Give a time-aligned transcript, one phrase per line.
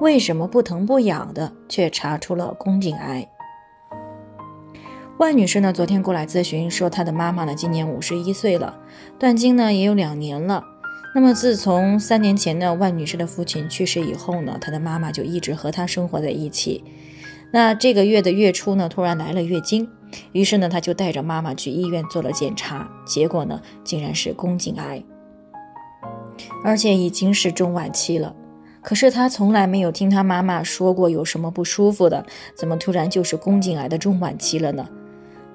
[0.00, 3.28] 为什么不疼不痒的却查出了宫颈癌？
[5.18, 8.78] 万女士呢，昨天过来咨询说，她的妈妈呢今年五十一岁了，
[9.18, 10.62] 断经呢也有两年了。
[11.14, 16.84] 那么自从三年前呢万女士的父亲去世以后呢，她的妈妈就一直和她生活在一起。
[17.50, 19.88] 那这个月的月初呢，突然来了月经，
[20.32, 25.02] 于是呢，她就带着妈妈去医院做了检查，结果呢竟然是宫颈癌，
[26.62, 28.36] 而且已经是中晚期了。
[28.86, 34.88] 可是他从来没有听他妈妈说过有什么不舒服的，怎么突然就是宫颈癌的中晚期了呢？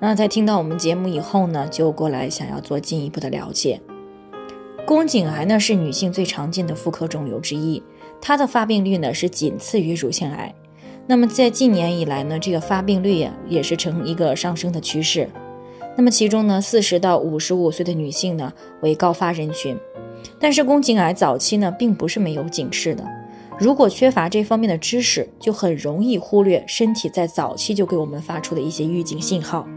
[0.01, 3.79] 那在听到我们节目以后呢，就过来想要做进一步的了解。
[4.85, 7.81] 宫颈癌呢是女性最常见的妇科肿瘤之一，
[8.19, 10.53] 它的发病率呢是仅次于乳腺癌。
[11.07, 15.29] 那么在近年以来呢，这个发病率呀也是呈一个上升的趋势。
[15.95, 18.51] 那么其中呢，四十到五十五岁的女性呢
[18.81, 19.77] 为高发人群，
[20.37, 23.01] 但是宫颈癌早期呢并不是没有警示的。
[23.61, 29.67] 如果缺乏这方面的知识，就很容易忽略身体在早期就给我们发出的一些预警信号。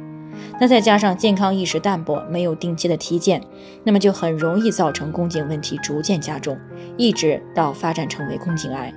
[0.59, 3.43] 那再加上健康意识淡薄，没有定期的体检，
[3.85, 6.59] 那么就很容易造成宫颈问题逐渐加重，
[6.97, 8.91] 一直到发展成为宫颈癌。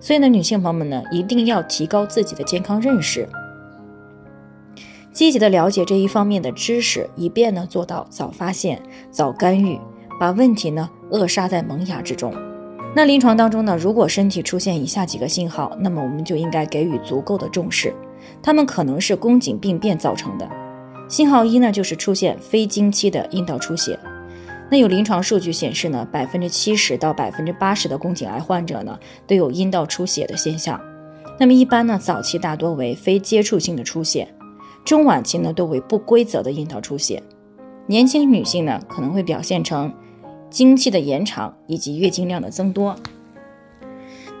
[0.00, 3.28] 所以呢，女性朋友们呢，一定要提高自己的健康认识，
[5.12, 9.78] 积极的了解这一方面的知识，以便呢做到早发现、早干预，
[10.18, 12.32] 把问题呢扼杀在萌芽之中。
[12.96, 17.92] 那临床当中呢，如果身体出现以下几个信号，那么我们就应该给予足够的重视。
[18.42, 20.48] 它们可能是宫颈病变造成的。
[21.06, 23.98] 信号一呢，就是出现非经期的阴道出血。
[24.70, 30.80] 那有临床数据显示呢，百分之七十到百分之八十的宫颈癌患者呢，都有阴道出血的现象。
[31.38, 34.26] 那么一般呢，早期大多为非接触性的出血，
[34.86, 37.22] 中晚期呢，都为不规则的阴道出血。
[37.86, 39.92] 年轻女性呢，可能会表现成。
[40.50, 42.96] 经期的延长以及月经量的增多，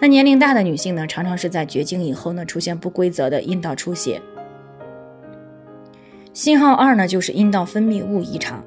[0.00, 4.20] 那年龄大的女性呢，常常是在绝经以后呢，出现不规则的阴道出血。
[6.32, 8.62] 信号二呢，就是阴道分泌物异常。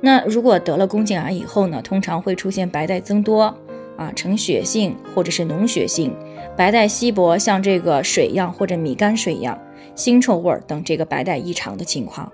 [0.00, 3.54] 那如果得了宫颈癌以后呢，通常会出现白带增多
[3.96, 6.14] 啊，呈血性或者是脓血性，
[6.56, 9.58] 白带稀薄，像这个水样或者米泔水样，
[9.94, 12.30] 腥臭味等这个白带异常的情况。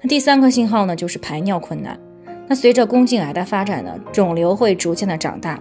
[0.00, 2.00] 那第三个信号呢，就是排尿困难。
[2.50, 5.56] 那随着宫颈癌的发展呢，肿瘤会逐渐的长大，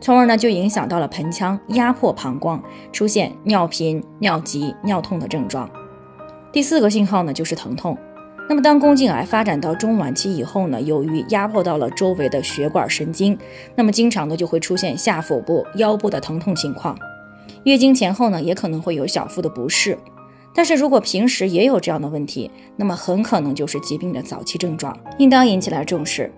[0.00, 2.62] 从而呢就影响到了盆腔，压迫膀胱，
[2.92, 5.68] 出现尿频、尿急、尿痛的症状。
[6.52, 7.98] 第四个信号呢就是疼痛。
[8.48, 13.36] 那么当宫颈癌发展到中晚期以后呢，由于压迫到了周围的血管神经，
[13.74, 16.96] 那么经常呢就会出现下腹部、腰部的疼痛情况。
[17.64, 19.98] 月经前后呢也可能会有小腹的不适。
[20.58, 26.32] 但是如果平时也有这样的问题，那么很可能就是疾病的早期症状，应当引起来重视。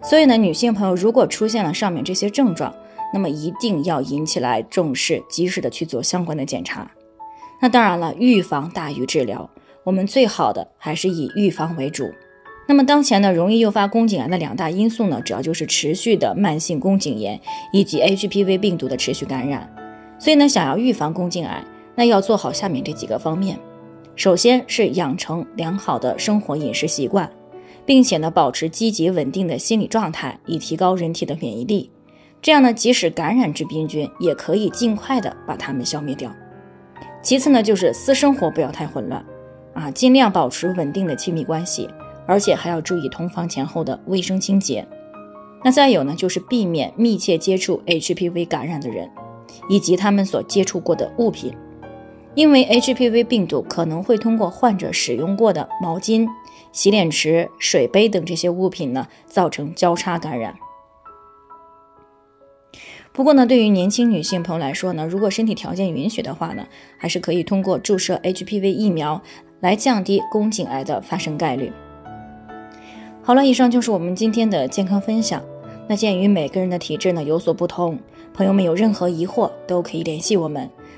[0.00, 2.72] 所以呢，女性朋友如果出现了上面这些症状，
[3.12, 6.88] 那么一定要引起来重视，及时的去做相关的检查。
[7.60, 9.50] 那当然了，预防大于治疗，
[9.82, 12.08] 我们最好的还是以预防为主。
[12.68, 17.40] 那么当前呢，容易诱发宫颈癌的两大因素呢，主要就是持续的慢性宫颈炎
[17.72, 19.68] 以及 HPV 病毒的持续感染。
[20.16, 21.64] 所以呢，想要预防宫颈癌。
[21.94, 23.58] 那要做好下面这几个方面，
[24.16, 27.30] 首先是养成良好的生活饮食习惯，
[27.84, 31.90] 并且呢保持积极稳定的心理状态，以提高人体的免疫力。
[32.42, 36.30] 这样呢，即使感染致病菌，也可以尽快的把它们消灭掉。
[37.22, 39.24] 其次呢，就是私生活不要太混乱，
[39.72, 41.88] 啊，尽量保持稳定的亲密关系，
[42.26, 44.86] 而且还要注意同房前后的卫生清洁。
[45.62, 49.10] 那再有呢，就是避免密切接触 HPV 感染的人，
[49.70, 51.54] 以及他们所接触过的物品。
[52.34, 56.28] 因为 HPV 病毒可能会通过患者使用过的毛巾、
[56.72, 60.54] 洗脸池、水杯等这些物品呢，造成交叉感染。
[63.12, 66.66] 不过呢，对于年轻女性朋友来说呢，如果身体条件允许的话呢，
[66.98, 69.22] 还是可以通过注射 HPV 疫苗
[69.60, 71.72] 来降低宫颈癌的发生概率。
[73.22, 75.40] 好了，以上就是我们今天的健康分享。
[75.86, 77.98] 那鉴于每个人的体质呢有所不同，
[78.32, 80.68] 朋友们有任何疑惑都可以联系我们。